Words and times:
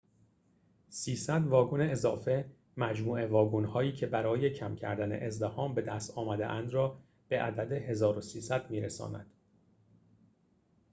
۳۰۰ 0.89 1.47
واگن 1.47 1.81
اضافه 1.81 2.45
مجموع 2.77 3.25
واگن‌هایی 3.25 3.93
که 3.93 4.07
برای 4.07 4.49
کم 4.53 4.75
کردن 4.75 5.11
ازدحام 5.25 5.73
بدست 5.75 6.17
آمده‌اند 6.17 6.69
را 6.73 6.99
به 7.29 7.41
عدد 7.41 7.73
۱۳۰۰ 7.73 8.69
می‌رساند 8.71 9.31